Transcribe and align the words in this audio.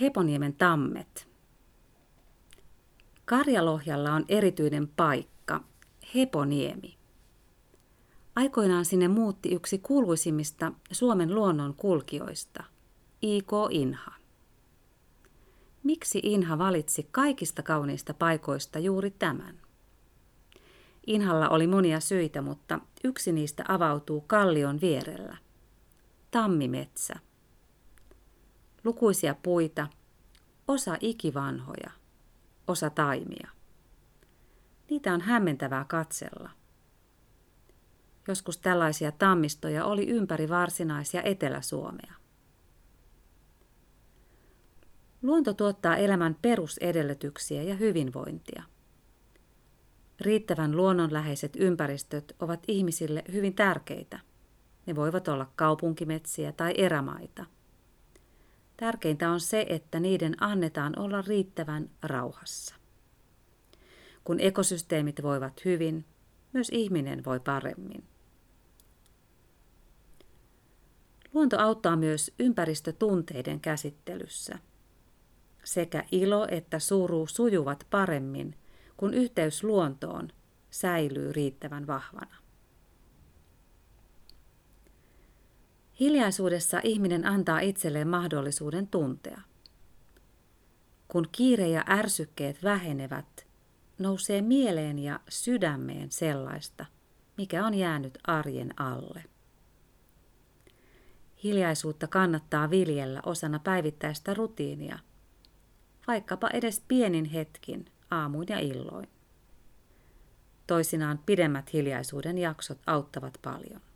Heponiemen 0.00 0.54
tammet. 0.54 1.28
Karjalohjalla 3.24 4.12
on 4.12 4.24
erityinen 4.28 4.88
paikka, 4.88 5.60
Heponiemi. 6.14 6.98
Aikoinaan 8.36 8.84
sinne 8.84 9.08
muutti 9.08 9.54
yksi 9.54 9.78
kuuluisimmista 9.78 10.72
Suomen 10.92 11.34
luonnon 11.34 11.74
kulkijoista, 11.74 12.64
I.K. 13.22 13.50
Inha. 13.70 14.12
Miksi 15.82 16.20
Inha 16.22 16.58
valitsi 16.58 17.08
kaikista 17.10 17.62
kauniista 17.62 18.14
paikoista 18.14 18.78
juuri 18.78 19.10
tämän? 19.10 19.60
Inhalla 21.06 21.48
oli 21.48 21.66
monia 21.66 22.00
syitä, 22.00 22.42
mutta 22.42 22.80
yksi 23.04 23.32
niistä 23.32 23.64
avautuu 23.68 24.20
kallion 24.20 24.80
vierellä. 24.80 25.36
Tammimetsä. 26.30 27.29
Lukuisia 28.84 29.34
puita, 29.42 29.86
osa 30.68 30.96
ikivanhoja, 31.00 31.90
osa 32.66 32.90
taimia. 32.90 33.48
Niitä 34.90 35.14
on 35.14 35.20
hämmentävää 35.20 35.84
katsella. 35.84 36.50
Joskus 38.28 38.58
tällaisia 38.58 39.12
tammistoja 39.12 39.84
oli 39.84 40.08
ympäri 40.08 40.48
varsinaisia 40.48 41.22
Etelä-Suomea. 41.22 42.14
Luonto 45.22 45.54
tuottaa 45.54 45.96
elämän 45.96 46.36
perusedellytyksiä 46.42 47.62
ja 47.62 47.74
hyvinvointia. 47.74 48.62
Riittävän 50.20 50.76
luonnonläheiset 50.76 51.56
ympäristöt 51.56 52.36
ovat 52.40 52.62
ihmisille 52.68 53.24
hyvin 53.32 53.54
tärkeitä. 53.54 54.18
Ne 54.86 54.96
voivat 54.96 55.28
olla 55.28 55.50
kaupunkimetsiä 55.56 56.52
tai 56.52 56.74
erämaita. 56.76 57.46
Tärkeintä 58.80 59.30
on 59.30 59.40
se, 59.40 59.66
että 59.68 60.00
niiden 60.00 60.42
annetaan 60.42 60.98
olla 60.98 61.22
riittävän 61.22 61.90
rauhassa. 62.02 62.74
Kun 64.24 64.40
ekosysteemit 64.40 65.22
voivat 65.22 65.64
hyvin, 65.64 66.04
myös 66.52 66.68
ihminen 66.72 67.24
voi 67.24 67.40
paremmin. 67.40 68.04
Luonto 71.34 71.58
auttaa 71.58 71.96
myös 71.96 72.34
ympäristötunteiden 72.38 73.60
käsittelyssä. 73.60 74.58
Sekä 75.64 76.04
ilo 76.12 76.46
että 76.50 76.78
suru 76.78 77.26
sujuvat 77.26 77.86
paremmin, 77.90 78.54
kun 78.96 79.14
yhteys 79.14 79.64
luontoon 79.64 80.28
säilyy 80.70 81.32
riittävän 81.32 81.86
vahvana. 81.86 82.36
Hiljaisuudessa 86.00 86.80
ihminen 86.84 87.26
antaa 87.26 87.60
itselleen 87.60 88.08
mahdollisuuden 88.08 88.86
tuntea. 88.86 89.40
Kun 91.08 91.28
kiire 91.32 91.68
ja 91.68 91.84
ärsykkeet 91.88 92.62
vähenevät, 92.62 93.46
nousee 93.98 94.42
mieleen 94.42 94.98
ja 94.98 95.20
sydämeen 95.28 96.10
sellaista, 96.10 96.86
mikä 97.36 97.66
on 97.66 97.74
jäänyt 97.74 98.18
arjen 98.24 98.80
alle. 98.80 99.24
Hiljaisuutta 101.44 102.06
kannattaa 102.06 102.70
viljellä 102.70 103.20
osana 103.26 103.58
päivittäistä 103.58 104.34
rutiinia, 104.34 104.98
vaikkapa 106.06 106.48
edes 106.52 106.84
pienin 106.88 107.24
hetkin 107.24 107.84
aamuin 108.10 108.46
ja 108.50 108.58
illoin. 108.58 109.08
Toisinaan 110.66 111.18
pidemmät 111.26 111.72
hiljaisuuden 111.72 112.38
jaksot 112.38 112.78
auttavat 112.86 113.38
paljon. 113.42 113.89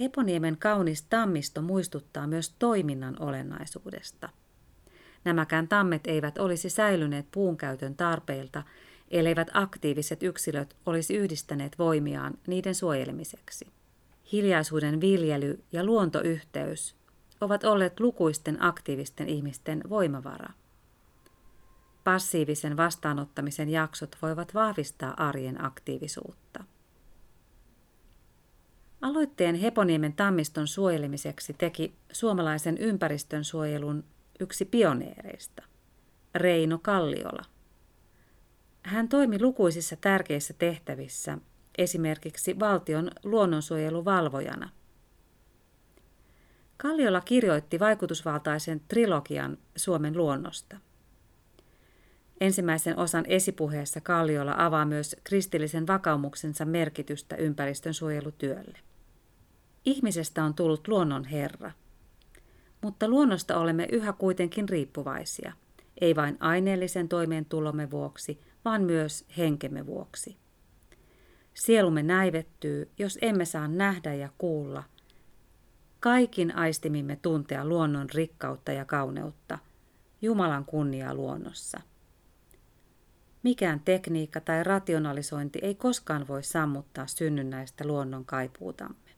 Heponiemen 0.00 0.56
kaunis 0.56 1.02
tammisto 1.02 1.62
muistuttaa 1.62 2.26
myös 2.26 2.54
toiminnan 2.58 3.16
olennaisuudesta. 3.22 4.28
Nämäkään 5.24 5.68
tammet 5.68 6.06
eivät 6.06 6.38
olisi 6.38 6.70
säilyneet 6.70 7.26
puunkäytön 7.32 7.94
tarpeilta, 7.94 8.62
elleivät 9.10 9.48
aktiiviset 9.52 10.22
yksilöt 10.22 10.76
olisi 10.86 11.14
yhdistäneet 11.14 11.78
voimiaan 11.78 12.34
niiden 12.46 12.74
suojelemiseksi. 12.74 13.66
Hiljaisuuden 14.32 15.00
viljely 15.00 15.64
ja 15.72 15.84
luontoyhteys 15.84 16.96
ovat 17.40 17.64
olleet 17.64 18.00
lukuisten 18.00 18.62
aktiivisten 18.62 19.28
ihmisten 19.28 19.82
voimavara. 19.88 20.50
Passiivisen 22.04 22.76
vastaanottamisen 22.76 23.68
jaksot 23.68 24.16
voivat 24.22 24.54
vahvistaa 24.54 25.14
arjen 25.28 25.64
aktiivisuutta. 25.64 26.64
Aloitteen 29.00 29.54
Heponiemen 29.54 30.12
tammiston 30.12 30.66
suojelemiseksi 30.66 31.54
teki 31.58 31.94
suomalaisen 32.12 32.78
ympäristön 32.78 33.44
suojelun 33.44 34.04
yksi 34.40 34.64
pioneereista, 34.64 35.62
Reino 36.34 36.78
Kalliola. 36.78 37.42
Hän 38.82 39.08
toimi 39.08 39.42
lukuisissa 39.42 39.96
tärkeissä 39.96 40.54
tehtävissä, 40.58 41.38
esimerkiksi 41.78 42.58
valtion 42.58 43.10
luonnonsuojeluvalvojana. 43.24 44.70
Kalliola 46.76 47.20
kirjoitti 47.20 47.80
vaikutusvaltaisen 47.80 48.80
trilogian 48.88 49.58
Suomen 49.76 50.16
luonnosta. 50.16 50.76
Ensimmäisen 52.40 52.98
osan 52.98 53.24
esipuheessa 53.28 54.00
Kalliola 54.00 54.54
avaa 54.58 54.84
myös 54.84 55.16
kristillisen 55.24 55.86
vakaumuksensa 55.86 56.64
merkitystä 56.64 57.36
ympäristön 57.36 57.94
suojelutyölle. 57.94 58.78
Ihmisestä 59.84 60.44
on 60.44 60.54
tullut 60.54 60.88
luonnon 60.88 61.24
herra. 61.24 61.72
Mutta 62.82 63.08
luonnosta 63.08 63.58
olemme 63.58 63.88
yhä 63.92 64.12
kuitenkin 64.12 64.68
riippuvaisia, 64.68 65.52
ei 66.00 66.16
vain 66.16 66.36
aineellisen 66.40 67.08
toimeentulomme 67.08 67.90
vuoksi, 67.90 68.40
vaan 68.64 68.82
myös 68.82 69.24
henkemme 69.36 69.86
vuoksi. 69.86 70.36
Sielumme 71.54 72.02
näivettyy, 72.02 72.90
jos 72.98 73.18
emme 73.22 73.44
saa 73.44 73.68
nähdä 73.68 74.14
ja 74.14 74.28
kuulla. 74.38 74.82
Kaikin 76.00 76.56
aistimimme 76.56 77.16
tuntea 77.16 77.64
luonnon 77.64 78.10
rikkautta 78.14 78.72
ja 78.72 78.84
kauneutta, 78.84 79.58
Jumalan 80.22 80.64
kunniaa 80.64 81.14
luonnossa. 81.14 81.80
Mikään 83.42 83.80
tekniikka 83.80 84.40
tai 84.40 84.64
rationalisointi 84.64 85.58
ei 85.62 85.74
koskaan 85.74 86.28
voi 86.28 86.42
sammuttaa 86.42 87.06
synnynnäistä 87.06 87.86
luonnon 87.86 88.24
kaipuutamme. 88.24 89.09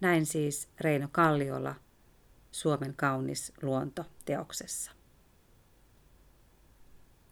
Näin 0.00 0.26
siis 0.26 0.68
Reino 0.80 1.08
Kalliola 1.12 1.74
Suomen 2.50 2.94
kaunis 2.96 3.52
luonto 3.62 4.04
teoksessa. 4.24 4.92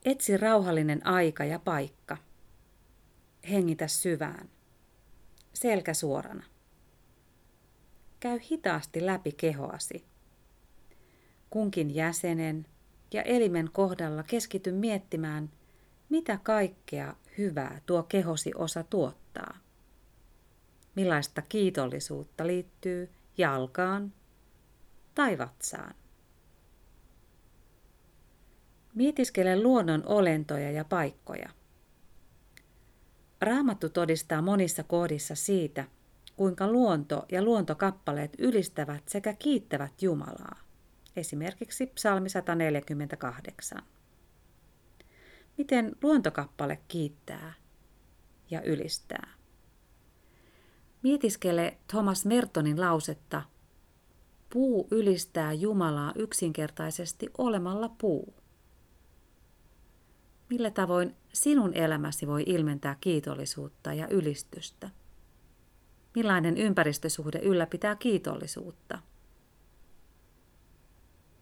Etsi 0.05 0.37
rauhallinen 0.37 1.06
aika 1.06 1.45
ja 1.45 1.59
paikka. 1.59 2.17
Hengitä 3.51 3.89
syvään. 3.89 4.49
Selkä 5.53 5.95
suorana. 5.95 6.45
Käy 8.21 8.39
hitaasti 8.51 9.06
läpi 9.06 9.33
kehoasi. 9.33 10.05
Kunkin 11.50 11.95
jäsenen 11.95 12.67
ja 13.12 13.23
elimen 13.23 13.71
kohdalla 13.73 14.23
keskity 14.23 14.73
miettimään, 14.73 15.50
mitä 16.09 16.39
kaikkea 16.43 17.17
hyvää 17.39 17.81
tuo 17.87 18.03
kehosi 18.03 18.50
osa 18.55 18.83
tuottaa 18.83 19.68
millaista 20.99 21.43
kiitollisuutta 21.43 22.47
liittyy 22.47 23.11
jalkaan 23.37 24.13
tai 25.15 25.39
vatsaan. 25.39 25.95
Mietiskele 28.95 29.63
luonnon 29.63 30.03
olentoja 30.07 30.71
ja 30.71 30.85
paikkoja. 30.85 31.49
Raamattu 33.41 33.89
todistaa 33.89 34.43
monissa 34.43 34.83
kohdissa 34.83 35.35
siitä, 35.35 35.85
kuinka 36.37 36.73
luonto 36.73 37.27
ja 37.33 37.43
luontokappaleet 37.43 38.33
ylistävät 38.39 39.09
sekä 39.09 39.35
kiittävät 39.35 40.03
Jumalaa. 40.03 40.61
Esimerkiksi 41.17 41.87
psalmi 41.87 42.29
148. 42.29 43.83
Miten 45.59 45.97
luontokappale 46.03 46.79
kiittää 46.89 47.55
ja 48.51 48.62
ylistää? 48.62 49.38
Mietiskele 51.08 51.78
Thomas 51.87 52.26
Mertonin 52.26 52.81
lausetta 52.81 53.43
Puu 54.52 54.88
ylistää 54.90 55.52
Jumalaa 55.52 56.12
yksinkertaisesti 56.16 57.31
olemalla 57.38 57.88
puu. 57.88 58.34
Millä 60.50 60.70
tavoin 60.70 61.16
sinun 61.32 61.75
elämäsi 61.75 62.26
voi 62.26 62.43
ilmentää 62.46 62.96
kiitollisuutta 63.00 63.94
ja 63.94 64.08
ylistystä? 64.08 64.90
Millainen 66.14 66.58
ympäristösuhde 66.58 67.38
ylläpitää 67.38 67.96
kiitollisuutta? 67.96 68.99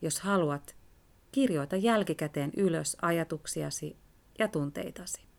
Jos 0.03 0.21
haluat, 0.21 0.77
kirjoita 1.33 1.77
jälkikäteen 1.77 2.53
ylös 2.57 2.97
ajatuksiasi 3.03 3.97
ja 4.39 4.49
tunteitasi. 4.49 5.36